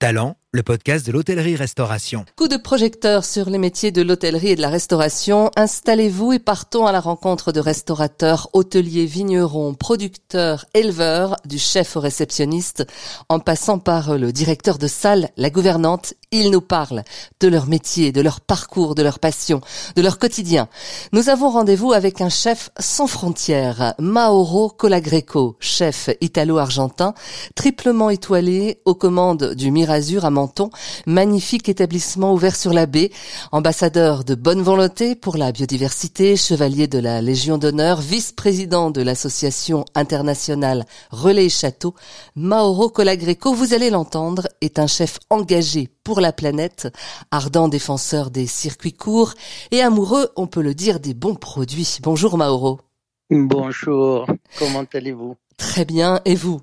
Talent, 0.00 0.36
le 0.52 0.62
podcast 0.62 1.04
de 1.04 1.10
l'hôtellerie-restauration. 1.10 2.24
Coup 2.36 2.46
de 2.46 2.56
projecteur 2.56 3.24
sur 3.24 3.50
les 3.50 3.58
métiers 3.58 3.90
de 3.90 4.00
l'hôtellerie 4.00 4.50
et 4.50 4.54
de 4.54 4.60
la 4.60 4.68
restauration. 4.68 5.50
Installez-vous 5.56 6.34
et 6.34 6.38
partons 6.38 6.86
à 6.86 6.92
la 6.92 7.00
rencontre 7.00 7.50
de 7.50 7.58
restaurateurs, 7.58 8.48
hôteliers, 8.52 9.06
vignerons, 9.06 9.74
producteurs, 9.74 10.66
éleveurs, 10.72 11.34
du 11.46 11.58
chef 11.58 11.96
au 11.96 12.00
réceptionniste, 12.00 12.86
en 13.28 13.40
passant 13.40 13.80
par 13.80 14.16
le 14.16 14.30
directeur 14.30 14.78
de 14.78 14.86
salle, 14.86 15.30
la 15.36 15.50
gouvernante. 15.50 16.14
Ils 16.30 16.50
nous 16.50 16.60
parlent 16.60 17.04
de 17.40 17.48
leur 17.48 17.68
métier, 17.68 18.12
de 18.12 18.20
leur 18.20 18.42
parcours, 18.42 18.94
de 18.94 19.02
leur 19.02 19.18
passion, 19.18 19.62
de 19.96 20.02
leur 20.02 20.18
quotidien. 20.18 20.68
Nous 21.12 21.30
avons 21.30 21.48
rendez-vous 21.48 21.94
avec 21.94 22.20
un 22.20 22.28
chef 22.28 22.68
sans 22.78 23.06
frontières, 23.06 23.94
Mauro 23.98 24.68
Colagreco, 24.68 25.56
chef 25.58 26.10
italo-argentin, 26.20 27.14
triplement 27.54 28.10
étoilé 28.10 28.82
aux 28.84 28.94
commandes 28.94 29.54
du 29.54 29.70
Mirazur 29.70 30.26
à 30.26 30.30
Menton, 30.30 30.68
magnifique 31.06 31.70
établissement 31.70 32.34
ouvert 32.34 32.56
sur 32.56 32.74
la 32.74 32.84
baie, 32.84 33.10
ambassadeur 33.50 34.22
de 34.22 34.34
bonne 34.34 34.60
volonté 34.60 35.14
pour 35.14 35.38
la 35.38 35.50
biodiversité, 35.50 36.36
chevalier 36.36 36.88
de 36.88 36.98
la 36.98 37.22
Légion 37.22 37.56
d'honneur, 37.56 38.02
vice-président 38.02 38.90
de 38.90 39.00
l'association 39.00 39.86
internationale 39.94 40.84
Relais 41.10 41.48
Château, 41.48 41.94
Mauro 42.36 42.90
Colagreco, 42.90 43.54
vous 43.54 43.72
allez 43.72 43.88
l'entendre, 43.88 44.46
est 44.60 44.78
un 44.78 44.86
chef 44.86 45.20
engagé 45.30 45.88
pour 46.08 46.22
la 46.22 46.32
planète, 46.32 46.88
ardent 47.30 47.68
défenseur 47.68 48.30
des 48.30 48.46
circuits 48.46 48.94
courts 48.94 49.34
et 49.72 49.82
amoureux, 49.82 50.30
on 50.36 50.46
peut 50.46 50.62
le 50.62 50.72
dire, 50.72 51.00
des 51.00 51.12
bons 51.12 51.34
produits. 51.34 51.98
Bonjour 52.02 52.38
Mauro. 52.38 52.80
Bonjour, 53.28 54.26
comment 54.58 54.86
allez-vous? 54.94 55.36
Très 55.58 55.84
bien, 55.84 56.22
et 56.24 56.34
vous? 56.34 56.62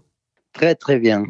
Très 0.52 0.74
très 0.74 0.98
bien. 0.98 1.26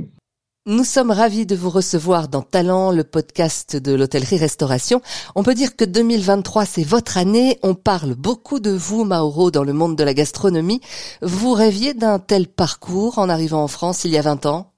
Nous 0.65 0.85
sommes 0.85 1.11
ravis 1.11 1.45
de 1.45 1.57
vous 1.57 1.69
recevoir 1.69 2.29
dans 2.29 2.41
Talent, 2.41 2.91
le 2.91 3.03
podcast 3.03 3.75
de 3.75 3.93
l'hôtellerie-restauration. 3.93 5.01
On 5.35 5.43
peut 5.43 5.53
dire 5.53 5.75
que 5.75 5.83
2023, 5.83 6.63
c'est 6.65 6.85
votre 6.85 7.17
année. 7.17 7.59
On 7.63 7.75
parle 7.75 8.15
beaucoup 8.15 8.61
de 8.61 8.71
vous, 8.71 9.03
Mauro, 9.03 9.51
dans 9.51 9.65
le 9.65 9.73
monde 9.73 9.97
de 9.97 10.05
la 10.05 10.13
gastronomie. 10.13 10.79
Vous 11.21 11.51
rêviez 11.51 11.93
d'un 11.93 12.19
tel 12.19 12.47
parcours 12.47 13.19
en 13.19 13.27
arrivant 13.27 13.61
en 13.61 13.67
France 13.67 14.05
il 14.05 14.11
y 14.11 14.17
a 14.17 14.21
20 14.21 14.45
ans? 14.45 14.74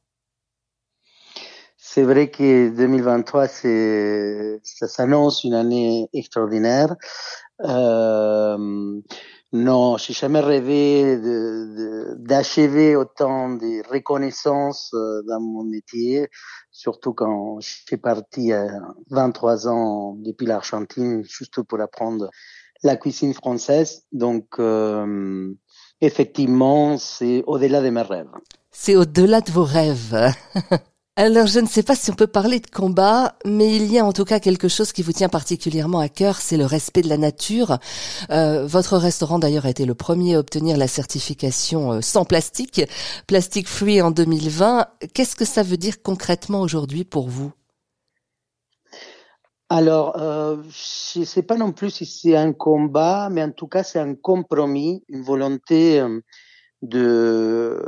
C'est 1.97 2.03
vrai 2.03 2.29
que 2.29 2.69
2023, 2.69 3.47
c'est, 3.47 4.59
ça 4.61 4.87
s'annonce 4.87 5.43
une 5.43 5.55
année 5.55 6.07
extraordinaire. 6.13 6.95
Euh, 7.61 9.01
non, 9.51 9.97
j'ai 9.97 10.13
jamais 10.13 10.41
rêvé 10.41 11.17
d'achever 12.17 12.95
autant 12.95 13.49
de 13.49 13.81
reconnaissance 13.91 14.91
euh, 14.93 15.23
dans 15.27 15.39
mon 15.39 15.63
métier, 15.63 16.27
surtout 16.69 17.13
quand 17.13 17.59
je 17.61 17.77
suis 17.87 17.97
parti 17.97 18.53
à 18.53 18.67
23 19.09 19.67
ans 19.67 20.17
depuis 20.19 20.45
l'Argentine, 20.45 21.23
juste 21.23 21.63
pour 21.63 21.81
apprendre 21.81 22.29
la 22.83 22.95
cuisine 22.95 23.33
française. 23.33 24.03
Donc, 24.11 24.59
euh, 24.59 25.51
effectivement, 25.99 26.99
c'est 26.99 27.43
au-delà 27.47 27.81
de 27.81 27.89
mes 27.89 28.03
rêves. 28.03 28.29
C'est 28.69 28.95
au-delà 28.95 29.41
de 29.41 29.49
vos 29.49 29.63
rêves. 29.63 30.15
Alors, 31.19 31.47
je 31.47 31.59
ne 31.59 31.65
sais 31.65 31.81
pas 31.81 31.95
si 31.95 32.11
on 32.11 32.13
peut 32.13 32.27
parler 32.27 32.59
de 32.59 32.69
combat, 32.69 33.33
mais 33.43 33.75
il 33.75 33.91
y 33.91 33.97
a 33.97 34.05
en 34.05 34.13
tout 34.13 34.23
cas 34.23 34.39
quelque 34.39 34.67
chose 34.67 34.91
qui 34.91 35.01
vous 35.01 35.13
tient 35.13 35.29
particulièrement 35.29 35.97
à 35.97 36.09
cœur, 36.09 36.35
c'est 36.35 36.57
le 36.57 36.65
respect 36.65 37.01
de 37.01 37.09
la 37.09 37.17
nature. 37.17 37.79
Euh, 38.29 38.67
votre 38.67 38.97
restaurant 38.97 39.39
d'ailleurs 39.39 39.65
a 39.65 39.71
été 39.71 39.85
le 39.85 39.95
premier 39.95 40.35
à 40.35 40.39
obtenir 40.39 40.77
la 40.77 40.87
certification 40.87 41.93
euh, 41.93 42.01
sans 42.01 42.23
plastique, 42.23 42.83
Plastic 43.25 43.67
Free 43.67 43.99
en 43.99 44.11
2020. 44.11 44.85
Qu'est-ce 45.15 45.35
que 45.35 45.43
ça 45.43 45.63
veut 45.63 45.77
dire 45.77 46.03
concrètement 46.03 46.61
aujourd'hui 46.61 47.03
pour 47.03 47.29
vous? 47.29 47.51
Alors, 49.69 50.21
euh, 50.21 50.57
je 51.13 51.21
ne 51.21 51.25
sais 51.25 51.41
pas 51.41 51.57
non 51.57 51.71
plus 51.71 51.89
si 51.89 52.05
c'est 52.05 52.37
un 52.37 52.53
combat, 52.53 53.29
mais 53.31 53.41
en 53.41 53.51
tout 53.51 53.67
cas, 53.67 53.81
c'est 53.81 53.99
un 53.99 54.13
compromis, 54.13 55.03
une 55.09 55.23
volonté 55.23 55.99
euh, 55.99 56.21
de 56.81 57.79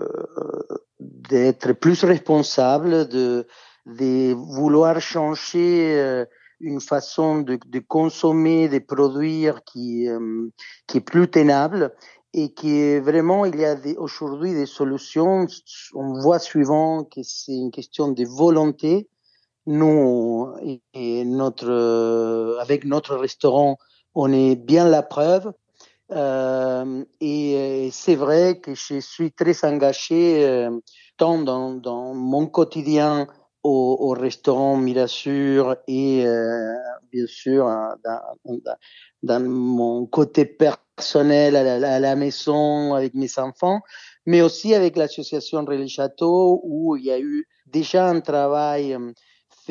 d'être 0.99 1.73
plus 1.73 2.03
responsable, 2.03 3.07
de, 3.07 3.47
de 3.85 4.33
vouloir 4.33 4.99
changer 4.99 5.97
euh, 5.97 6.25
une 6.59 6.81
façon 6.81 7.39
de, 7.39 7.57
de, 7.65 7.79
consommer, 7.79 8.67
de 8.67 8.79
produire 8.79 9.63
qui, 9.63 10.09
euh, 10.09 10.49
qui 10.87 10.97
est 10.97 11.01
plus 11.01 11.29
tenable 11.29 11.93
et 12.33 12.53
qui 12.53 12.79
est 12.79 12.99
vraiment, 12.99 13.45
il 13.45 13.55
y 13.59 13.65
a 13.65 13.75
aujourd'hui 13.97 14.53
des 14.53 14.65
solutions. 14.65 15.47
On 15.95 16.19
voit 16.19 16.39
suivant 16.39 17.03
que 17.03 17.21
c'est 17.23 17.55
une 17.55 17.71
question 17.71 18.11
de 18.11 18.25
volonté. 18.25 19.07
Nous, 19.65 20.51
et 20.93 21.25
notre, 21.25 22.57
avec 22.59 22.85
notre 22.85 23.15
restaurant, 23.15 23.77
on 24.15 24.31
est 24.31 24.55
bien 24.55 24.87
la 24.87 25.03
preuve. 25.03 25.51
Euh, 26.11 27.05
et 27.21 27.89
c'est 27.91 28.15
vrai 28.15 28.59
que 28.59 28.73
je 28.73 28.99
suis 28.99 29.31
très 29.31 29.63
engagé 29.63 30.43
euh, 30.43 30.71
tant 31.17 31.39
dans, 31.39 31.75
dans, 31.75 32.15
mon 32.15 32.47
quotidien 32.47 33.27
au, 33.61 33.97
au 33.99 34.09
restaurant 34.19 34.75
Mirasur 34.75 35.75
et 35.87 36.25
euh, 36.25 36.73
bien 37.11 37.27
sûr 37.27 37.65
dans, 38.03 38.59
dans, 39.21 39.39
mon 39.43 40.07
côté 40.07 40.45
personnel 40.45 41.55
à 41.55 41.77
la, 41.77 41.95
à 41.95 41.99
la, 41.99 42.15
maison 42.15 42.95
avec 42.95 43.13
mes 43.13 43.37
enfants, 43.37 43.81
mais 44.25 44.41
aussi 44.41 44.73
avec 44.73 44.97
l'association 44.97 45.63
Relais 45.63 45.87
Château 45.87 46.61
où 46.63 46.95
il 46.95 47.05
y 47.05 47.11
a 47.11 47.19
eu 47.19 47.47
déjà 47.67 48.07
un 48.07 48.21
travail 48.21 48.93
euh, 48.95 49.11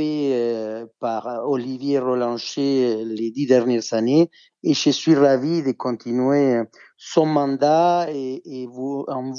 euh, 0.00 0.86
par 1.00 1.48
Olivier 1.48 1.98
Rolancher 1.98 3.04
les 3.04 3.31
dix 3.31 3.47
dernières 3.47 3.92
années 3.92 4.31
et 4.62 4.75
je 4.75 4.91
suis 4.91 5.14
ravi 5.14 5.62
de 5.62 5.72
continuer 5.72 6.62
son 6.97 7.26
mandat 7.26 8.06
et, 8.10 8.66
vous, 8.70 9.04
en, 9.09 9.32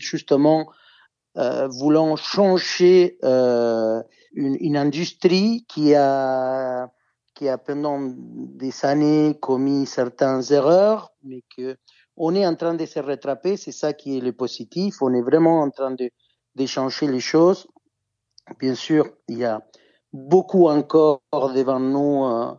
justement 0.00 0.66
euh, 1.36 1.68
voulant 1.68 2.16
changer 2.16 3.18
euh, 3.22 4.02
une, 4.32 4.56
une, 4.60 4.76
industrie 4.76 5.64
qui 5.68 5.94
a 5.94 6.90
qui 7.34 7.48
a 7.48 7.56
pendant 7.56 8.00
des 8.00 8.72
années 8.84 9.38
commis 9.40 9.86
certaines 9.86 10.42
erreurs, 10.50 11.12
mais 11.22 11.42
que 11.56 11.76
on 12.16 12.34
est 12.34 12.44
en 12.44 12.56
train 12.56 12.74
de 12.74 12.84
se 12.84 12.98
rattraper. 12.98 13.56
C'est 13.56 13.72
ça 13.72 13.92
qui 13.92 14.18
est 14.18 14.20
le 14.20 14.32
positif. 14.32 15.00
On 15.00 15.14
est 15.14 15.22
vraiment 15.22 15.60
en 15.60 15.70
train 15.70 15.92
de, 15.92 16.10
de 16.56 16.66
changer 16.66 17.06
les 17.06 17.20
choses. 17.20 17.68
Bien 18.58 18.74
sûr, 18.74 19.08
il 19.28 19.38
y 19.38 19.44
a 19.44 19.62
beaucoup 20.12 20.68
encore 20.68 21.20
devant 21.54 21.80
nous 21.80 22.24
euh, 22.24 22.54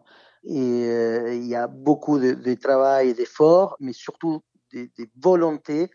et 0.45 0.85
euh, 0.87 1.33
il 1.33 1.47
y 1.47 1.55
a 1.55 1.67
beaucoup 1.67 2.19
de, 2.19 2.33
de 2.33 2.53
travail 2.55 3.09
et 3.09 3.13
d'efforts, 3.13 3.75
mais 3.79 3.93
surtout 3.93 4.41
de 4.73 4.89
volontés 5.21 5.89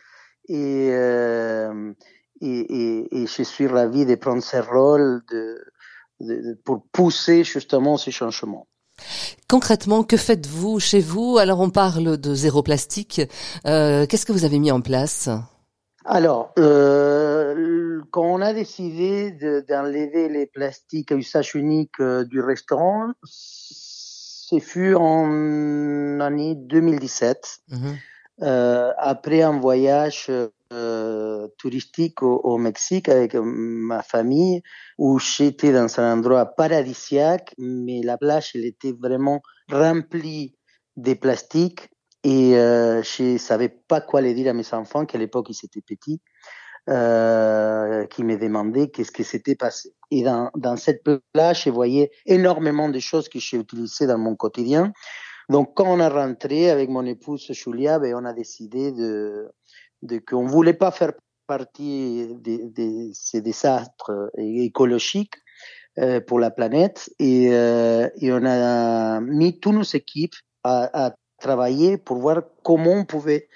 et, 0.49 0.91
euh, 0.93 1.93
et, 2.41 2.49
et, 2.49 3.23
et, 3.23 3.27
je 3.27 3.43
suis 3.43 3.67
ravi 3.67 4.05
de 4.05 4.15
prendre 4.17 4.43
ce 4.43 4.57
rôle 4.57 5.23
de, 5.31 5.65
de, 6.21 6.59
pour 6.65 6.85
pousser 6.93 7.45
justement 7.45 7.97
ces 7.97 8.11
changements. 8.11 8.67
Concrètement, 9.49 10.03
que 10.03 10.17
faites-vous 10.17 10.81
chez 10.81 11.01
vous? 11.01 11.39
Alors, 11.39 11.61
on 11.61 11.71
parle 11.71 12.17
de 12.17 12.35
zéro 12.35 12.63
plastique. 12.63 13.23
Qu'est-ce 13.65 14.27
que 14.27 14.33
vous 14.33 14.45
avez 14.45 14.59
mis 14.59 14.71
en 14.71 14.81
place? 14.81 15.29
Alors, 16.05 16.53
euh, 16.59 17.14
quand 18.15 18.33
on 18.33 18.41
a 18.43 18.53
décidé 18.53 19.33
d'enlever 19.69 20.29
les 20.29 20.47
plastiques 20.47 21.11
à 21.11 21.17
usage 21.17 21.57
unique 21.57 21.99
euh, 21.99 22.25
du 22.25 22.41
restaurant, 22.41 23.11
ce 23.25 24.61
fut 24.61 24.95
en 24.95 26.21
année 26.21 26.55
2017, 26.55 27.59
mmh. 27.71 27.93
euh, 28.43 28.93
après 28.99 29.43
un 29.43 29.59
voyage 29.59 30.31
euh, 30.73 31.49
touristique 31.59 32.23
au, 32.23 32.37
au, 32.37 32.57
Mexique 32.57 33.09
avec 33.09 33.35
ma 33.35 34.05
famille 34.05 34.63
où 34.97 35.19
j'étais 35.19 35.73
dans 35.73 35.99
un 35.99 36.13
endroit 36.17 36.47
paradisiaque, 36.47 37.53
mais 37.59 38.01
la 38.05 38.17
plage 38.17 38.53
elle 38.55 38.65
était 38.65 38.93
vraiment 38.93 39.43
remplie 39.69 40.55
de 40.97 41.15
plastique 41.15 41.91
et 42.23 42.57
euh, 42.57 43.03
je 43.03 43.39
savais 43.39 43.69
pas 43.69 44.01
quoi 44.01 44.21
les 44.21 44.35
dire 44.35 44.51
à 44.51 44.55
mes 44.55 44.73
enfants 44.73 45.05
qu'à 45.05 45.19
l'époque 45.19 45.49
ils 45.51 45.67
étaient 45.67 45.83
petits. 45.83 46.23
Euh, 46.91 48.05
qui 48.09 48.25
me 48.25 48.37
demandaient 48.37 48.89
qu'est-ce 48.89 49.11
qui 49.11 49.25
s'était 49.25 49.55
passé. 49.55 49.95
Et 50.11 50.23
dans, 50.23 50.51
dans 50.55 50.77
cette 50.77 51.03
plage, 51.33 51.65
je 51.65 51.71
voyais 51.71 52.11
énormément 52.27 52.91
de 52.91 52.99
choses 52.99 53.31
que 53.31 53.39
j'ai 53.39 53.57
utilisées 53.57 54.07
dans 54.07 54.19
mon 54.19 54.37
quotidien. 54.37 54.93
Donc, 55.49 55.73
quand 55.75 55.87
on 55.87 55.99
a 55.99 56.11
rentré 56.11 56.69
avec 56.69 56.91
mon 56.91 57.07
épouse 57.07 57.51
Julia, 57.53 57.99
ben, 57.99 58.15
on 58.15 58.27
a 58.27 58.35
décidé 58.35 58.93
de, 58.93 59.49
de 60.03 60.19
qu'on 60.19 60.45
voulait 60.45 60.75
pas 60.75 60.91
faire 60.91 61.13
partie 61.47 62.29
de, 62.29 62.71
de 62.71 63.11
ces 63.15 63.41
désastres 63.41 64.31
écologiques 64.37 65.37
euh, 65.99 66.21
pour 66.21 66.39
la 66.39 66.51
planète 66.51 67.09
et, 67.19 67.51
euh, 67.53 68.09
et, 68.21 68.33
on 68.33 68.45
a 68.45 69.21
mis 69.21 69.61
toutes 69.61 69.75
nos 69.75 69.83
équipes 69.83 70.35
à, 70.65 71.07
à, 71.07 71.15
travailler 71.39 71.99
pour 71.99 72.19
voir 72.19 72.43
comment 72.63 72.93
on 72.93 73.05
pouvait 73.05 73.49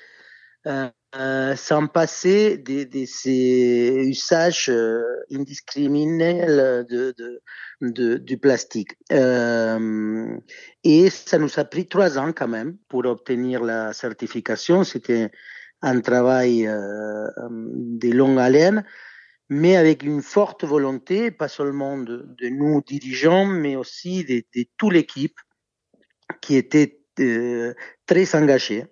euh, 0.67 0.89
euh, 1.17 1.57
sans 1.57 1.87
passer 1.87 2.59
de, 2.59 2.85
de 2.85 3.05
ces 3.07 4.05
usages 4.07 4.69
euh, 4.69 5.03
indiscriminés 5.33 6.45
de, 6.45 7.15
de, 7.17 7.41
de, 7.81 8.17
du 8.19 8.37
plastique. 8.39 8.93
Euh, 9.13 10.37
et 10.85 11.09
ça 11.11 11.39
nous 11.39 11.59
a 11.59 11.65
pris 11.65 11.87
trois 11.87 12.19
ans 12.19 12.33
quand 12.33 12.49
même 12.49 12.77
pour 12.89 13.07
obtenir 13.07 13.63
la 13.65 13.93
certification. 13.93 14.85
C'était 14.85 15.31
un 15.81 16.01
travail 16.01 16.67
euh, 16.67 17.27
de 17.51 18.11
longue 18.11 18.39
haleine, 18.39 18.85
mais 19.49 19.77
avec 19.77 20.03
une 20.03 20.21
forte 20.21 20.65
volonté, 20.65 21.31
pas 21.31 21.49
seulement 21.49 21.97
de, 21.97 22.27
de 22.39 22.49
nous 22.49 22.83
dirigeants, 22.83 23.47
mais 23.47 23.77
aussi 23.77 24.25
de, 24.25 24.43
de 24.55 24.67
toute 24.77 24.93
l'équipe 24.93 25.39
qui 26.43 26.57
était 26.57 27.01
euh, 27.21 27.73
très 28.05 28.35
engagée 28.35 28.85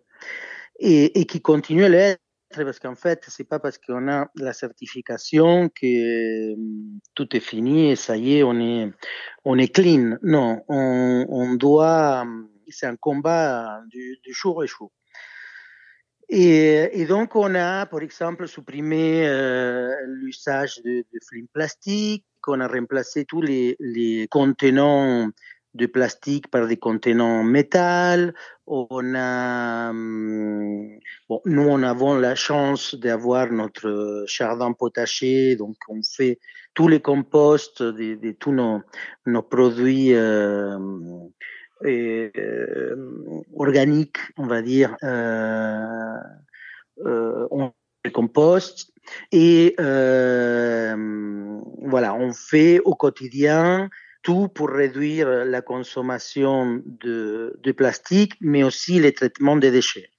et, 0.79 1.21
et 1.21 1.27
qui 1.27 1.41
continue 1.41 1.85
à 1.85 1.89
l'être 1.89 2.21
parce 2.55 2.79
qu'en 2.79 2.95
fait, 2.95 3.25
c'est 3.29 3.45
pas 3.49 3.59
parce 3.59 3.79
qu'on 3.79 4.09
a 4.09 4.31
la 4.37 4.53
certification 4.53 5.69
que 5.69 6.53
euh, 6.53 6.57
tout 7.15 7.37
est 7.37 7.41
fini 7.41 7.91
et 7.91 7.97
ça 7.97 8.17
y 8.17 8.39
est, 8.39 8.43
on 8.43 8.59
est, 8.61 8.91
on 9.45 9.59
est 9.59 9.75
clean. 9.75 10.17
Non, 10.23 10.63
on, 10.69 11.27
on 11.29 11.55
doit, 11.55 12.25
c'est 12.69 12.87
un 12.87 12.97
combat 12.97 13.81
du, 13.89 14.19
du 14.23 14.33
jour 14.33 14.57
au 14.59 14.67
jour. 14.67 14.93
Et, 16.29 17.01
et, 17.01 17.07
donc, 17.07 17.37
on 17.37 17.55
a, 17.55 17.87
par 17.87 18.01
exemple, 18.01 18.49
supprimé 18.49 19.29
euh, 19.29 19.95
l'usage 20.07 20.83
de, 20.83 21.05
de 21.13 21.19
film 21.29 21.47
plastique, 21.53 22.25
on 22.49 22.61
a 22.61 22.67
remplacé 22.67 23.25
tous 23.25 23.43
les, 23.43 23.77
les 23.79 24.27
contenants 24.29 25.31
de 25.77 25.87
plastique 25.87 26.51
par 26.51 26.67
des 26.67 26.77
contenants 26.77 27.45
métal. 27.45 28.35
On 28.67 29.15
a, 29.15 29.93
bon, 29.93 31.41
nous, 31.45 31.63
on 31.63 31.83
avons 31.83 32.17
la 32.17 32.35
chance 32.35 32.95
d'avoir 32.95 33.53
notre 33.53 34.25
jardin 34.27 34.73
potager, 34.73 35.57
donc 35.57 35.77
on 35.89 36.01
fait 36.03 36.39
tous 36.75 36.89
les 36.89 37.01
composts 37.01 37.83
de, 37.83 38.33
tous 38.33 38.53
nos, 38.53 38.83
produits 39.43 40.15
euh, 40.15 40.79
euh, 41.85 43.25
organiques, 43.57 44.19
on 44.37 44.47
va 44.47 44.63
dire. 44.63 44.97
Euh, 45.03 46.17
on 47.51 47.73
les 48.05 48.13
compost 48.13 48.93
et 49.33 49.75
voilà, 49.79 50.95
on 52.15 52.33
fait 52.33 52.79
au 52.81 52.95
quotidien 52.95 53.91
tout 54.27 54.49
pour 54.49 54.71
réduire 54.71 55.29
la 55.29 55.63
consommation 55.63 56.83
de, 56.85 57.57
de 57.63 57.73
plastique, 57.73 58.33
mais 58.41 58.65
aussi 58.65 58.99
les 58.99 59.13
traitements 59.13 59.55
des 59.55 59.71
déchets. 59.71 60.11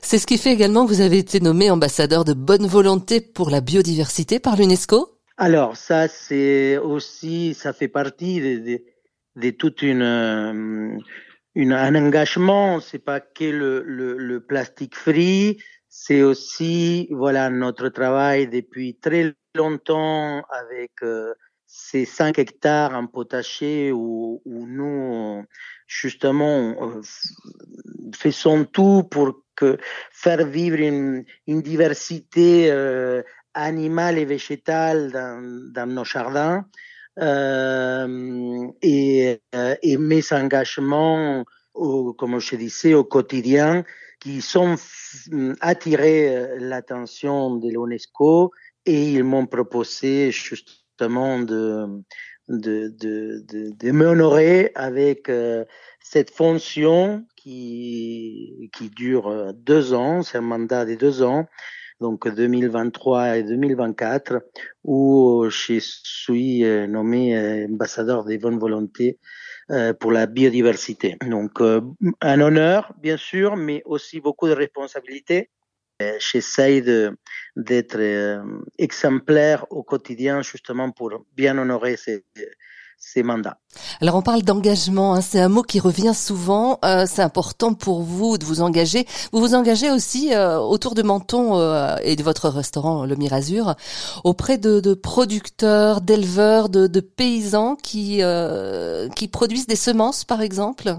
C'est 0.00 0.16
ce 0.16 0.26
qui 0.26 0.38
fait 0.38 0.52
également 0.52 0.86
que 0.86 0.90
vous 0.90 1.02
avez 1.02 1.18
été 1.18 1.38
nommé 1.38 1.70
ambassadeur 1.70 2.24
de 2.24 2.32
bonne 2.32 2.66
volonté 2.66 3.20
pour 3.20 3.50
la 3.50 3.60
biodiversité 3.60 4.40
par 4.40 4.56
l'UNESCO 4.56 5.18
Alors 5.36 5.76
ça, 5.76 6.08
c'est 6.08 6.78
aussi, 6.78 7.52
ça 7.52 7.74
fait 7.74 7.88
partie 7.88 8.40
de, 8.40 8.54
de, 8.68 8.82
de 9.36 9.50
toute 9.50 9.82
une, 9.82 10.98
une, 11.54 11.72
un 11.74 11.94
engagement. 11.94 12.80
C'est 12.80 13.04
pas 13.04 13.20
que 13.20 13.44
le, 13.44 13.82
le, 13.84 14.16
le 14.16 14.40
plastique 14.40 14.96
free, 14.96 15.58
c'est 15.90 16.22
aussi 16.22 17.06
voilà 17.10 17.50
notre 17.50 17.90
travail 17.90 18.48
depuis 18.48 18.98
très 18.98 19.34
longtemps 19.54 20.42
avec 20.48 20.92
euh, 21.02 21.34
ces 21.74 22.04
5 22.04 22.38
hectares 22.38 22.94
en 22.94 23.06
potager 23.06 23.92
où, 23.92 24.42
nous, 24.44 25.42
justement, 25.86 26.76
faisons 28.14 28.66
tout 28.66 29.04
pour 29.04 29.42
faire 30.10 30.46
vivre 30.46 30.80
une, 30.80 31.24
diversité 31.62 32.70
euh, 32.70 33.22
animale 33.54 34.18
et 34.18 34.26
végétale 34.26 35.12
dans, 35.72 35.86
nos 35.86 36.04
jardins. 36.04 36.66
Euh, 37.18 38.68
et, 38.82 39.40
euh, 39.54 39.76
mes 39.98 40.32
engagements, 40.32 41.42
comme 41.72 42.38
je 42.38 42.56
disais, 42.56 42.92
au 42.92 43.04
quotidien, 43.04 43.82
qui 44.20 44.42
sont 44.42 44.76
attirés 45.60 46.58
l'attention 46.58 47.56
de 47.56 47.70
l'UNESCO 47.70 48.52
et 48.84 49.12
ils 49.12 49.24
m'ont 49.24 49.46
proposé 49.46 50.30
justement 50.32 50.81
de, 51.08 52.02
de, 52.48 53.90
m'honorer 53.92 54.72
avec 54.74 55.28
euh, 55.28 55.64
cette 56.00 56.30
fonction 56.30 57.24
qui, 57.36 58.70
qui 58.72 58.90
dure 58.90 59.28
euh, 59.28 59.52
deux 59.52 59.94
ans, 59.94 60.22
c'est 60.22 60.38
un 60.38 60.42
mandat 60.42 60.84
de 60.84 60.94
deux 60.94 61.22
ans, 61.22 61.46
donc 62.00 62.28
2023 62.28 63.38
et 63.38 63.42
2024, 63.42 64.42
où 64.84 65.46
je 65.48 65.78
suis 65.80 66.64
euh, 66.64 66.86
nommé 66.86 67.66
ambassadeur 67.70 68.24
des 68.24 68.38
bonnes 68.38 68.58
volontés 68.58 69.18
pour 70.00 70.12
la 70.12 70.26
biodiversité. 70.26 71.16
Donc 71.26 71.62
un 71.62 72.40
honneur, 72.40 72.92
bien 73.00 73.16
sûr, 73.16 73.56
mais 73.56 73.80
aussi 73.86 74.20
beaucoup 74.20 74.46
de 74.48 74.52
responsabilités 74.52 75.48
J'essaye 76.18 76.82
d'être 77.56 77.98
euh, 77.98 78.42
exemplaire 78.78 79.66
au 79.70 79.82
quotidien 79.82 80.42
justement 80.42 80.90
pour 80.90 81.24
bien 81.36 81.58
honorer 81.58 81.96
ces, 81.96 82.24
ces 83.02 83.24
mandats. 83.24 83.58
Alors 84.00 84.14
on 84.14 84.22
parle 84.22 84.42
d'engagement, 84.42 85.14
hein, 85.14 85.20
c'est 85.20 85.40
un 85.40 85.48
mot 85.48 85.62
qui 85.62 85.80
revient 85.80 86.14
souvent. 86.14 86.78
Euh, 86.84 87.04
c'est 87.06 87.22
important 87.22 87.74
pour 87.74 88.02
vous 88.02 88.38
de 88.38 88.44
vous 88.44 88.62
engager. 88.62 89.06
Vous 89.32 89.40
vous 89.40 89.54
engagez 89.54 89.90
aussi 89.90 90.32
euh, 90.32 90.58
autour 90.58 90.94
de 90.94 91.02
Menton 91.02 91.58
euh, 91.58 91.96
et 92.02 92.14
de 92.14 92.22
votre 92.22 92.48
restaurant 92.48 93.04
Le 93.04 93.16
Mirazur 93.16 93.74
auprès 94.22 94.56
de, 94.56 94.78
de 94.78 94.94
producteurs, 94.94 96.00
d'éleveurs, 96.00 96.68
de, 96.68 96.86
de, 96.86 97.00
paysans 97.00 97.74
qui 97.74 98.18
euh, 98.22 99.08
qui 99.10 99.26
produisent 99.26 99.66
des 99.66 99.76
semences, 99.76 100.24
par 100.24 100.40
exemple? 100.40 100.96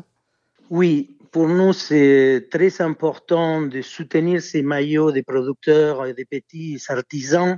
Oui, 0.69 1.15
pour 1.33 1.47
nous, 1.47 1.73
c'est 1.73 2.47
très 2.51 2.81
important 2.81 3.63
de 3.63 3.81
soutenir 3.81 4.41
ces 4.41 4.61
maillots 4.61 5.11
des 5.11 5.23
producteurs 5.23 6.05
et 6.05 6.13
des 6.13 6.25
petits 6.25 6.79
artisans 6.87 7.57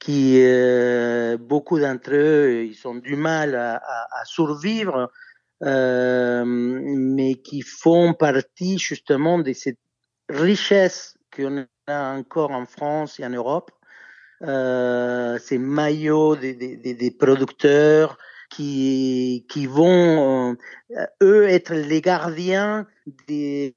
qui, 0.00 0.42
euh, 0.42 1.38
beaucoup 1.38 1.78
d'entre 1.78 2.10
eux, 2.12 2.64
ils 2.64 2.86
ont 2.86 2.96
du 2.96 3.16
mal 3.16 3.54
à, 3.54 3.76
à, 3.76 4.20
à 4.20 4.24
survivre, 4.24 5.10
euh, 5.62 6.42
mais 6.44 7.36
qui 7.36 7.62
font 7.62 8.12
partie 8.12 8.78
justement 8.78 9.38
de 9.38 9.52
cette 9.52 9.78
richesse 10.28 11.16
qu'on 11.34 11.64
a 11.86 12.12
encore 12.12 12.50
en 12.50 12.66
France 12.66 13.20
et 13.20 13.24
en 13.24 13.30
Europe. 13.30 13.70
Euh, 14.42 15.38
ces 15.38 15.58
maillots 15.58 16.36
des, 16.36 16.54
des, 16.54 16.76
des 16.76 17.10
producteurs, 17.10 18.18
qui, 18.50 19.46
qui 19.48 19.66
vont, 19.66 20.56
euh, 20.90 21.06
eux, 21.22 21.48
être 21.48 21.74
les 21.74 22.00
gardiens 22.00 22.86
des, 23.28 23.74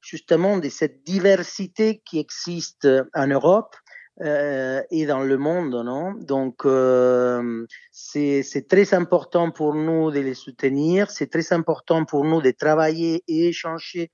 justement 0.00 0.58
de 0.58 0.68
cette 0.68 1.04
diversité 1.04 2.02
qui 2.04 2.18
existe 2.18 2.88
en 3.14 3.26
Europe 3.26 3.74
euh, 4.20 4.82
et 4.90 5.06
dans 5.06 5.22
le 5.22 5.38
monde, 5.38 5.74
non? 5.84 6.12
Donc, 6.12 6.66
euh, 6.66 7.66
c'est 7.90 8.68
très 8.68 8.92
important 8.94 9.50
pour 9.50 9.74
nous 9.74 10.10
de 10.10 10.20
les 10.20 10.34
soutenir, 10.34 11.10
c'est 11.10 11.30
très 11.30 11.52
important 11.52 12.04
pour 12.04 12.24
nous 12.24 12.42
de 12.42 12.50
travailler 12.50 13.24
et 13.26 13.48
échanger 13.48 14.10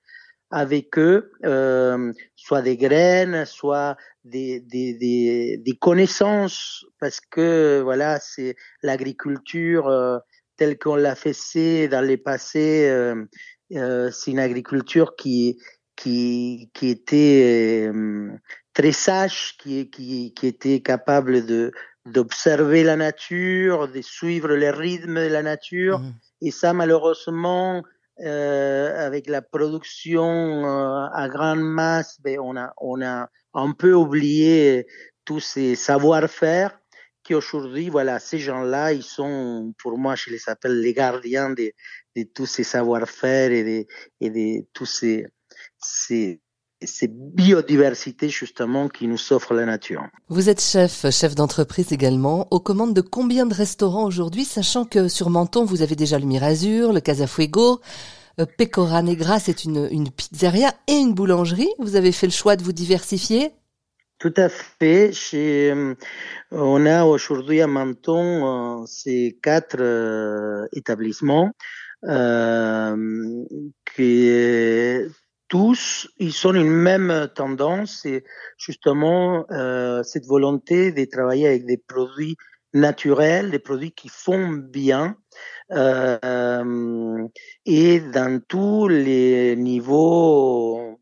avec 0.51 0.99
eux, 0.99 1.33
euh, 1.45 2.13
soit 2.37 2.63
des 2.63 2.77
graines, 2.77 3.45
soit 3.45 3.97
des, 4.25 4.61
des, 4.61 4.95
des, 4.95 5.59
des, 5.59 5.77
connaissances, 5.77 6.87
parce 7.01 7.21
que 7.21 7.81
voilà, 7.83 8.19
c'est 8.21 8.57
l'agriculture 8.83 9.89
euh, 9.89 10.19
telle 10.57 10.79
qu'on 10.79 10.97
l'a 10.97 11.15
fait 11.15 11.89
dans 11.89 12.01
les 12.01 12.17
passés, 12.17 12.89
euh, 12.89 13.25
euh, 13.75 14.11
c'est 14.11 14.31
une 14.31 14.39
agriculture 14.39 15.17
qui 15.17 15.59
qui 15.97 16.71
qui 16.75 16.89
était 16.89 17.89
euh, 17.93 18.31
très 18.73 18.93
sage, 18.93 19.57
qui 19.59 19.91
qui 19.91 20.33
qui 20.35 20.47
était 20.47 20.81
capable 20.81 21.45
de 21.47 21.73
d'observer 22.07 22.85
la 22.85 22.97
nature, 22.97 23.89
de 23.89 24.01
suivre 24.01 24.55
les 24.55 24.71
rythmes 24.71 25.23
de 25.23 25.33
la 25.33 25.43
nature, 25.43 25.99
mmh. 25.99 26.15
et 26.43 26.51
ça 26.51 26.73
malheureusement 26.73 27.83
euh, 28.21 29.07
avec 29.07 29.29
la 29.29 29.43
production 29.43 30.65
à 31.13 31.29
grande 31.29 31.61
masse, 31.61 32.19
ben, 32.21 32.39
on, 32.41 32.57
a, 32.57 32.73
on 32.79 33.01
a 33.01 33.29
un 33.55 33.73
peu 33.73 33.93
oublié 33.93 34.87
tous 35.25 35.41
ces 35.41 35.77
savoir-faire 35.77 36.79
qui 37.29 37.35
aujourd'hui, 37.35 37.91
voilà, 37.91 38.19
ces 38.19 38.39
gens-là, 38.39 38.95
ils 38.95 39.03
sont, 39.03 39.75
pour 39.79 39.99
moi, 39.99 40.15
je 40.15 40.31
les 40.31 40.49
appelle 40.49 40.81
les 40.81 40.95
gardiens 40.95 41.51
de, 41.51 41.73
de 42.25 42.31
tous 42.33 42.47
ces 42.47 42.65
savoir-faire 42.65 43.51
et 43.53 43.65
de, 43.65 43.87
et 44.21 44.31
de 44.31 44.67
tous 44.73 44.87
ces, 44.87 45.27
ces, 45.79 46.41
ces 46.83 47.09
biodiversités 47.09 48.29
justement 48.29 48.89
qui 48.89 49.07
nous 49.07 49.33
offre 49.33 49.55
la 49.55 49.67
nature. 49.67 50.03
Vous 50.29 50.49
êtes 50.49 50.61
chef, 50.61 51.11
chef 51.11 51.35
d'entreprise 51.35 51.93
également, 51.93 52.47
aux 52.51 52.61
commandes 52.61 52.95
de 52.95 53.01
combien 53.01 53.47
de 53.47 53.55
restaurants 53.55 54.07
aujourd'hui, 54.07 54.45
sachant 54.45 54.85
que 54.85 55.09
sur 55.09 55.31
Menton, 55.31 55.65
vous 55.65 55.83
avez 55.83 55.97
déjà 55.97 56.19
le 56.19 56.27
Mirazur, 56.27 56.93
le 56.93 57.01
Casa 57.01 57.27
Fuego, 57.27 57.81
Pecora 58.57 59.03
Negra, 59.03 59.41
c'est 59.41 59.65
une, 59.65 59.89
une 59.91 60.11
pizzeria 60.11 60.73
et 60.87 60.95
une 60.95 61.13
boulangerie. 61.13 61.71
Vous 61.81 61.97
avez 61.97 62.13
fait 62.13 62.29
le 62.29 62.33
choix 62.33 62.55
de 62.55 62.63
vous 62.63 62.73
diversifier? 62.73 63.51
Tout 64.21 64.35
à 64.37 64.49
fait. 64.49 65.13
Chez, 65.13 65.75
on 66.53 66.87
a 66.87 67.05
aujourd'hui 67.05 67.61
à 67.61 67.67
Menton 67.67 68.85
ces 68.87 69.39
quatre 69.43 70.69
établissements 70.73 71.51
euh, 72.05 73.45
qui 73.95 74.31
tous, 75.49 76.09
ils 76.19 76.47
ont 76.47 76.55
une 76.55 76.71
même 76.71 77.29
tendance, 77.35 78.01
c'est 78.03 78.25
justement 78.59 79.47
euh, 79.51 80.03
cette 80.03 80.27
volonté 80.27 80.93
de 80.93 81.05
travailler 81.07 81.49
avec 81.49 81.65
des 81.65 81.79
produits 81.79 82.37
naturels, 82.75 83.51
des 83.51 83.59
produits 83.59 83.93
qui 83.93 84.11
font 84.11 84.49
bien, 84.49 85.17
euh, 85.73 87.27
et 87.65 88.01
dans 88.01 88.41
tous 88.47 88.89
les 88.89 89.57
niveaux, 89.57 91.01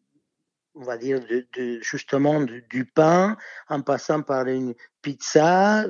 on 0.75 0.85
va 0.85 0.97
dire, 0.97 1.21
de, 1.21 1.47
de 1.57 1.81
justement 1.83 2.41
du, 2.41 2.85
pain, 2.85 3.37
en 3.69 3.83
passant 3.83 4.23
par 4.23 4.47
une 4.47 4.75
pizza, 5.03 5.87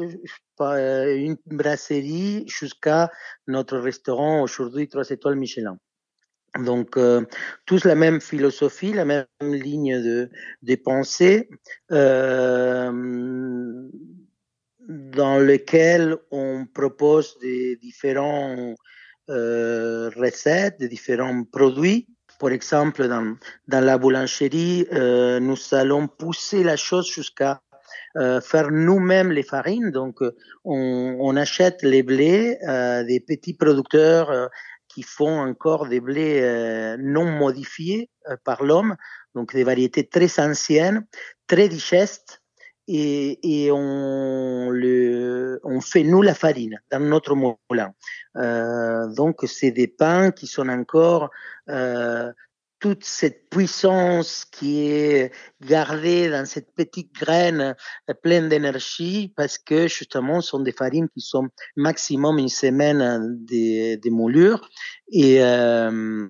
une 0.60 1.36
brasserie, 1.46 2.44
jusqu'à 2.46 3.10
notre 3.46 3.78
restaurant 3.78 4.42
aujourd'hui 4.42 4.88
3 4.88 5.10
étoiles 5.10 5.36
Michelin. 5.36 5.78
Donc, 6.58 6.96
euh, 6.96 7.24
tous 7.66 7.84
la 7.84 7.94
même 7.94 8.20
philosophie, 8.20 8.92
la 8.92 9.04
même 9.04 9.26
ligne 9.42 10.00
de, 10.62 10.74
pensée, 10.76 11.48
euh, 11.92 12.90
dans 14.88 15.38
lequel 15.38 16.16
on 16.30 16.66
propose 16.66 17.38
des 17.40 17.76
différents 17.76 18.74
euh, 19.28 20.10
recettes, 20.16 20.78
des 20.78 20.88
différents 20.88 21.44
produits. 21.44 22.06
Par 22.38 22.50
exemple, 22.50 23.08
dans, 23.08 23.36
dans 23.66 23.84
la 23.84 23.96
boulangerie, 23.96 24.86
nous 24.92 25.56
allons 25.72 26.06
pousser 26.06 26.62
la 26.62 26.76
chose 26.76 27.10
jusqu'à 27.10 27.62
euh, 28.16 28.40
faire 28.40 28.70
nous-mêmes 28.70 29.32
les 29.32 29.42
farines. 29.42 29.90
Donc, 29.90 30.20
on, 30.64 31.16
on, 31.20 31.36
achète 31.36 31.82
les 31.82 32.02
blés 32.02 32.58
euh, 32.68 33.04
des 33.04 33.20
petits 33.20 33.54
producteurs 33.54 34.50
qui 34.96 35.02
font 35.02 35.40
encore 35.40 35.88
des 35.88 36.00
blés 36.00 36.40
euh, 36.40 36.96
non 36.98 37.26
modifiés 37.26 38.08
euh, 38.30 38.36
par 38.44 38.64
l'homme, 38.64 38.96
donc 39.34 39.52
des 39.52 39.62
variétés 39.62 40.08
très 40.08 40.40
anciennes, 40.40 41.06
très 41.46 41.68
digestes, 41.68 42.42
et, 42.88 43.38
et 43.42 43.70
on, 43.72 44.70
le, 44.70 45.60
on 45.64 45.82
fait 45.82 46.02
nous 46.02 46.22
la 46.22 46.34
farine 46.34 46.80
dans 46.90 47.00
notre 47.00 47.34
moulin. 47.34 47.92
Euh, 48.36 49.06
donc 49.08 49.44
c'est 49.46 49.70
des 49.70 49.88
pains 49.88 50.30
qui 50.30 50.46
sont 50.46 50.68
encore 50.70 51.30
euh, 51.68 52.32
toute 52.78 53.04
cette 53.04 53.48
puissance 53.48 54.44
qui 54.44 54.88
est 54.90 55.32
gardée 55.62 56.28
dans 56.28 56.44
cette 56.44 56.74
petite 56.74 57.12
graine 57.14 57.74
euh, 58.10 58.14
pleine 58.22 58.48
d'énergie 58.48 59.32
parce 59.36 59.58
que 59.58 59.88
justement 59.88 60.40
ce 60.40 60.50
sont 60.50 60.60
des 60.60 60.72
farines 60.72 61.08
qui 61.08 61.20
sont 61.20 61.48
maximum 61.76 62.38
une 62.38 62.48
semaine 62.48 62.98
de, 63.46 63.96
de 63.96 64.10
moulure 64.10 64.68
et 65.10 65.42
euh, 65.42 66.28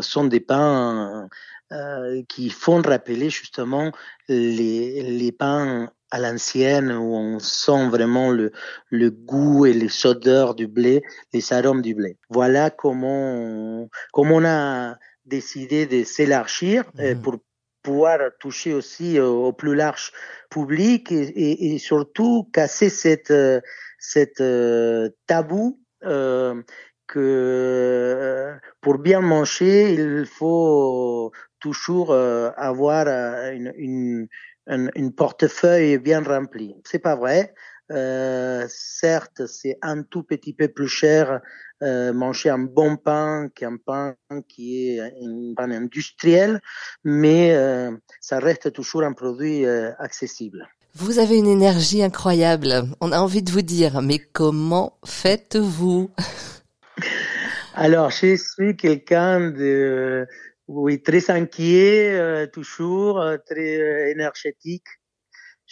sont 0.00 0.24
des 0.24 0.40
pains 0.40 1.28
euh, 1.72 2.22
qui 2.28 2.50
font 2.50 2.82
rappeler 2.82 3.30
justement 3.30 3.92
les, 4.28 5.02
les 5.02 5.32
pains 5.32 5.90
à 6.10 6.18
l'ancienne 6.18 6.92
où 6.92 7.14
on 7.16 7.38
sent 7.38 7.88
vraiment 7.88 8.30
le, 8.30 8.52
le 8.90 9.10
goût 9.10 9.64
et 9.64 9.72
les 9.72 10.06
odeurs 10.06 10.54
du 10.54 10.66
blé, 10.66 11.02
les 11.32 11.52
arômes 11.54 11.80
du 11.80 11.94
blé. 11.94 12.18
Voilà 12.28 12.68
comment 12.68 13.88
comment 14.12 14.36
on 14.36 14.44
a 14.44 14.98
décidé 15.24 15.86
de 15.86 16.04
s'élargir 16.04 16.84
euh, 16.98 17.14
mmh. 17.14 17.22
pour 17.22 17.38
pouvoir 17.82 18.18
toucher 18.38 18.72
aussi 18.72 19.18
au 19.18 19.52
plus 19.52 19.74
large 19.74 20.12
public 20.50 21.10
et, 21.10 21.22
et, 21.22 21.74
et 21.74 21.78
surtout 21.78 22.48
casser 22.52 22.88
cette 22.88 23.30
euh, 23.30 23.60
cette 23.98 24.40
euh, 24.40 25.10
tabou 25.26 25.80
euh, 26.04 26.62
que 27.06 28.54
pour 28.80 28.98
bien 28.98 29.20
manger 29.20 29.92
il 29.94 30.26
faut 30.26 31.32
toujours 31.60 32.12
avoir 32.12 33.06
une, 33.52 33.72
une, 33.76 34.28
une, 34.66 34.90
une 34.96 35.14
portefeuille 35.14 35.98
bien 35.98 36.22
rempli. 36.22 36.74
C'est 36.84 36.98
pas 36.98 37.14
vrai. 37.14 37.54
Euh, 37.92 38.66
certes, 38.68 39.46
c'est 39.46 39.78
un 39.82 40.02
tout 40.02 40.22
petit 40.22 40.54
peu 40.54 40.68
plus 40.68 40.88
cher 40.88 41.40
euh, 41.82 42.12
manger 42.12 42.48
un 42.48 42.58
bon 42.58 42.96
pain 42.96 43.48
qu'un 43.54 43.76
pain 43.76 44.14
qui 44.48 44.88
est 44.88 45.00
un 45.00 45.54
pain 45.54 45.70
industriel, 45.70 46.60
mais 47.04 47.54
euh, 47.54 47.90
ça 48.20 48.38
reste 48.38 48.72
toujours 48.72 49.02
un 49.02 49.12
produit 49.12 49.66
accessible. 49.98 50.68
Vous 50.94 51.18
avez 51.18 51.36
une 51.38 51.46
énergie 51.46 52.02
incroyable. 52.02 52.84
On 53.00 53.12
a 53.12 53.18
envie 53.18 53.42
de 53.42 53.50
vous 53.50 53.62
dire, 53.62 54.00
mais 54.02 54.18
comment 54.18 54.98
faites-vous? 55.04 56.10
Alors, 57.74 58.10
je 58.10 58.36
suis 58.36 58.76
quelqu'un 58.76 59.50
de 59.50 60.26
oui 60.68 61.02
très 61.02 61.30
inquiet, 61.30 62.48
toujours 62.52 63.24
très 63.46 64.10
énergétique 64.10 64.86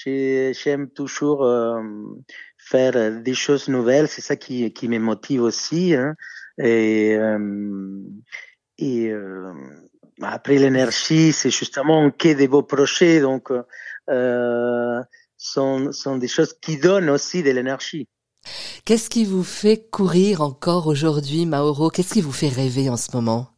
J'aime 0.05 0.89
toujours 0.91 1.45
euh, 1.45 1.83
faire 2.57 3.21
des 3.21 3.35
choses 3.35 3.69
nouvelles, 3.69 4.09
c'est 4.09 4.23
ça 4.23 4.37
qui, 4.37 4.73
qui 4.73 4.89
me 4.89 4.99
motive 4.99 5.43
aussi. 5.43 5.95
Hein. 5.95 6.15
Et, 6.59 7.15
euh, 7.15 7.39
euh, 8.83 9.53
après 10.23 10.57
l'énergie, 10.57 11.33
c'est 11.33 11.51
justement 11.51 12.11
que 12.11 12.33
des 12.35 12.49
beaux 12.49 12.63
projets, 12.63 13.21
donc 13.21 13.51
euh, 14.09 15.01
sont, 15.37 15.93
sont 15.93 16.17
des 16.17 16.29
choses 16.29 16.55
qui 16.61 16.79
donnent 16.79 17.11
aussi 17.11 17.43
de 17.43 17.51
l'énergie. 17.51 18.09
Qu'est-ce 18.85 19.11
qui 19.11 19.25
vous 19.25 19.45
fait 19.45 19.91
courir 19.91 20.41
encore 20.41 20.87
aujourd'hui, 20.87 21.45
Mauro? 21.45 21.91
Qu'est-ce 21.91 22.15
qui 22.15 22.23
vous 22.23 22.33
fait 22.33 22.49
rêver 22.49 22.89
en 22.89 22.97
ce 22.97 23.15
moment? 23.15 23.49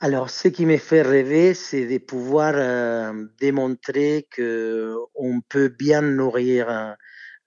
Alors, 0.00 0.30
ce 0.30 0.46
qui 0.46 0.64
me 0.64 0.76
fait 0.76 1.02
rêver, 1.02 1.54
c'est 1.54 1.86
de 1.86 1.98
pouvoir 1.98 2.52
euh, 2.54 3.26
démontrer 3.40 4.28
que 4.30 4.94
on 5.16 5.40
peut 5.40 5.68
bien 5.68 6.02
nourrir 6.02 6.70
euh, 6.70 6.92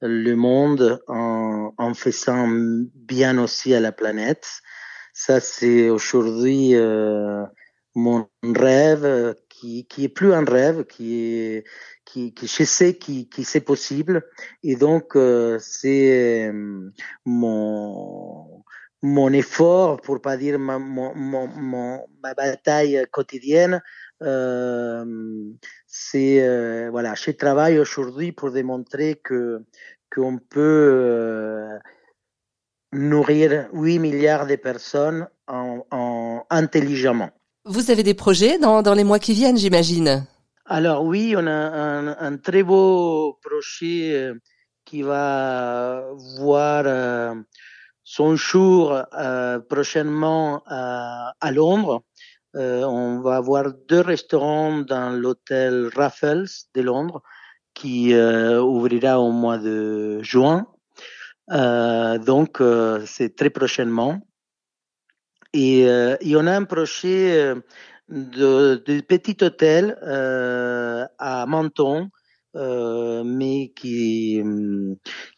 le 0.01 0.35
monde 0.35 1.01
en, 1.07 1.73
en, 1.77 1.93
faisant 1.93 2.49
bien 2.49 3.37
aussi 3.37 3.73
à 3.73 3.79
la 3.79 3.93
planète. 3.93 4.49
Ça, 5.13 5.39
c'est 5.39 5.89
aujourd'hui 5.89 6.75
euh, 6.75 7.45
mon 7.95 8.27
rêve, 8.43 9.35
qui, 9.47 9.85
qui 9.87 10.03
est 10.05 10.09
plus 10.09 10.33
un 10.33 10.43
rêve, 10.43 10.85
qui 10.85 11.15
est 11.15 11.63
qui, 12.03 12.33
qui 12.33 12.47
je 12.47 12.65
sais 12.65 12.97
qui, 12.97 13.29
qui 13.29 13.45
c'est 13.45 13.61
possible, 13.61 14.27
et 14.63 14.75
donc 14.75 15.17
c'est 15.59 16.51
mon 17.23 18.60
mon 19.01 19.33
effort, 19.33 20.01
pour 20.01 20.21
pas 20.21 20.37
dire 20.37 20.59
ma, 20.59 20.77
mon, 20.77 21.15
mon, 21.15 22.05
ma 22.21 22.33
bataille 22.33 23.05
quotidienne, 23.11 23.81
euh, 24.21 25.05
c'est 25.87 26.41
euh, 26.41 26.89
voilà, 26.91 27.15
je 27.15 27.31
travaille 27.31 27.79
aujourd'hui 27.79 28.31
pour 28.31 28.51
démontrer 28.51 29.19
que 29.23 29.63
qu'on 30.13 30.37
peut 30.37 30.59
euh, 30.59 31.79
nourrir 32.91 33.69
8 33.73 33.99
milliards 33.99 34.45
de 34.45 34.55
personnes 34.57 35.27
en, 35.47 35.85
en, 35.89 36.45
intelligemment. 36.49 37.31
Vous 37.65 37.91
avez 37.91 38.03
des 38.03 38.13
projets 38.13 38.59
dans, 38.59 38.81
dans 38.81 38.93
les 38.93 39.03
mois 39.03 39.19
qui 39.19 39.33
viennent, 39.33 39.57
j'imagine? 39.57 40.25
Alors 40.65 41.03
oui, 41.03 41.33
on 41.37 41.47
a 41.47 41.51
un, 41.51 42.07
un, 42.07 42.37
très 42.37 42.63
beau 42.63 43.39
projet 43.41 44.13
euh, 44.13 44.35
qui 44.85 45.01
va 45.01 46.03
voir 46.39 46.83
euh, 46.85 47.35
son 48.11 48.35
jour 48.35 49.01
euh, 49.13 49.59
prochainement 49.59 50.63
à, 50.65 51.33
à 51.39 51.51
Londres. 51.53 52.03
Euh, 52.57 52.83
on 52.83 53.21
va 53.21 53.37
avoir 53.37 53.71
deux 53.87 54.01
restaurants 54.01 54.79
dans 54.79 55.11
l'hôtel 55.11 55.89
Raffles 55.95 56.49
de 56.75 56.81
Londres 56.81 57.21
qui 57.73 58.13
euh, 58.13 58.61
ouvrira 58.61 59.21
au 59.21 59.31
mois 59.31 59.57
de 59.57 60.21
juin. 60.23 60.67
Euh, 61.53 62.17
donc, 62.17 62.59
euh, 62.59 63.01
c'est 63.05 63.33
très 63.33 63.49
prochainement. 63.49 64.19
Et, 65.53 65.87
euh, 65.87 66.17
et, 66.19 66.35
on 66.35 66.47
a 66.47 66.53
un 66.57 66.65
projet 66.65 67.55
de 68.09 68.99
petit 69.07 69.37
hôtel 69.41 69.95
à 71.17 71.45
Menton 71.45 72.09
euh, 72.55 73.23
mais 73.23 73.71
qui 73.75 74.41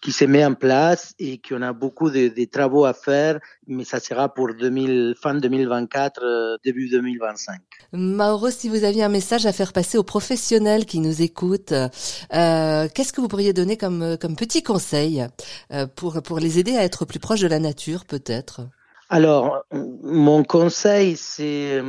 qui 0.02 0.12
se 0.12 0.26
met 0.26 0.44
en 0.44 0.54
place 0.54 1.14
et 1.20 1.40
qu'on 1.40 1.62
a 1.62 1.74
beaucoup 1.74 2.10
de, 2.10 2.28
de, 2.28 2.46
travaux 2.46 2.86
à 2.86 2.94
faire, 2.94 3.40
mais 3.68 3.84
ça 3.84 4.00
sera 4.00 4.34
pour 4.34 4.54
2000, 4.54 5.16
fin 5.22 5.36
2024, 5.36 6.22
euh, 6.24 6.58
début 6.64 6.90
2025. 6.90 7.62
Mauro, 7.94 8.50
si 8.50 8.70
vous 8.70 8.84
aviez 8.84 9.04
un 9.04 9.10
message 9.10 9.46
à 9.46 9.54
faire 9.54 9.74
passer 9.74 9.98
aux 9.98 10.04
professionnels 10.04 10.86
qui 10.86 11.00
nous 11.00 11.22
écoutent, 11.22 11.72
euh, 11.72 12.88
qu'est-ce 12.94 13.14
que 13.14 13.22
vous 13.22 13.28
pourriez 13.28 13.54
donner 13.54 13.78
comme 13.78 14.18
comme 14.20 14.36
petit 14.36 14.64
conseil 14.64 15.26
euh, 15.72 15.88
pour 15.88 16.22
pour 16.24 16.40
les 16.40 16.60
aider 16.60 16.76
à 16.76 16.84
être 16.84 17.06
plus 17.06 17.20
proches 17.20 17.42
de 17.42 17.48
la 17.48 17.60
nature, 17.60 18.06
peut-être? 18.06 18.62
Alors, 19.10 19.64
mon 19.72 20.44
conseil, 20.44 21.16
c'est 21.18 21.82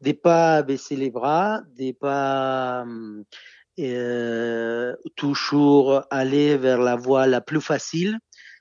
de 0.00 0.12
pas 0.12 0.62
baisser 0.62 0.96
les 0.96 1.10
bras, 1.10 1.60
de 1.78 1.92
pas 1.92 2.84
euh, 3.80 4.94
toujours 5.16 6.02
aller 6.10 6.56
vers 6.56 6.80
la 6.80 6.96
voie 6.96 7.26
la 7.26 7.40
plus 7.40 7.60
facile. 7.60 8.18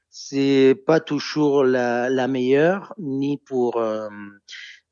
C'est 0.10 0.76
pas 0.86 1.00
toujours 1.00 1.64
la, 1.64 2.10
la 2.10 2.28
meilleure, 2.28 2.94
ni 2.98 3.38
pour 3.38 3.78
euh, 3.78 4.10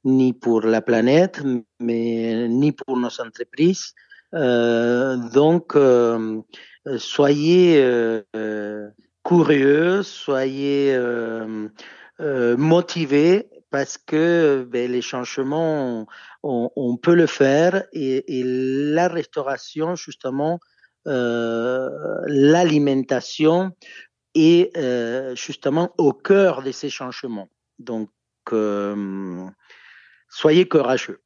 ni 0.06 0.34
pour 0.34 0.62
la 0.62 0.82
planète, 0.82 1.42
mais 1.80 2.48
ni 2.48 2.72
pour 2.72 2.98
nos 2.98 3.22
entreprises. 3.22 3.94
Euh, 4.34 5.18
donc, 5.34 5.76
euh, 5.76 6.42
soyez 6.98 7.82
euh, 7.84 8.90
curieux, 9.24 10.04
soyez 10.04 10.98
motivés 12.58 13.50
parce 13.70 13.98
que 13.98 14.68
ben, 14.70 14.92
les 14.92 15.02
changements, 15.02 16.06
on, 16.44 16.98
peut 16.98 17.16
le 17.16 17.28
faire 17.28 17.86
et, 17.94 18.44
la 18.46 19.08
restauration, 19.08 19.96
justement, 19.96 20.60
l'alimentation 21.06 23.72
est 24.36 24.78
justement 25.36 25.94
au 25.98 26.12
cœur 26.14 26.62
de 26.64 26.72
ces 26.72 26.90
changements. 26.90 27.50
Donc, 27.80 28.10
Soyez 30.30 30.68
courageux. 30.68 31.22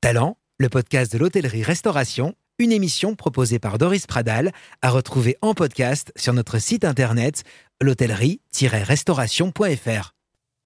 Talent, 0.00 0.38
le 0.58 0.70
podcast 0.70 1.12
de 1.12 1.18
l'hôtellerie-restauration, 1.18 2.34
une 2.58 2.72
émission 2.72 3.14
proposée 3.14 3.58
par 3.58 3.76
Doris 3.76 4.06
Pradal, 4.06 4.52
à 4.80 4.88
retrouver 4.90 5.36
en 5.42 5.52
podcast 5.52 6.10
sur 6.16 6.32
notre 6.32 6.58
site 6.58 6.84
internet 6.84 7.44
l'hôtellerie-restauration.fr. 7.82 10.15